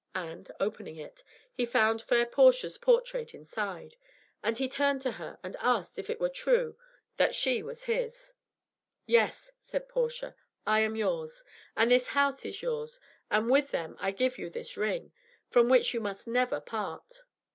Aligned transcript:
And 0.15 0.51
opening 0.59 0.97
it, 0.97 1.23
he 1.53 1.63
found 1.63 2.01
fair 2.01 2.25
Portia's 2.25 2.79
portrait 2.79 3.35
inside, 3.35 3.97
and 4.41 4.57
he 4.57 4.67
turned 4.67 4.99
to 5.03 5.11
her 5.11 5.37
and 5.43 5.55
asked 5.59 5.99
if 5.99 6.09
it 6.09 6.19
were 6.19 6.27
true 6.27 6.75
that 7.17 7.35
she 7.35 7.61
was 7.61 7.83
his. 7.83 8.33
"Yes," 9.05 9.51
said 9.59 9.87
Portia, 9.87 10.33
"I 10.65 10.79
am 10.79 10.95
yours, 10.95 11.43
and 11.77 11.91
this 11.91 12.07
house 12.17 12.47
is 12.47 12.63
yours, 12.63 12.99
and 13.29 13.47
with 13.47 13.69
them 13.69 13.95
I 13.99 14.09
give 14.09 14.39
you 14.39 14.49
this 14.49 14.75
ring, 14.75 15.11
from 15.51 15.69
which 15.69 15.93
you 15.93 15.99
must 16.01 16.25
never 16.25 16.59
part." 16.59 17.21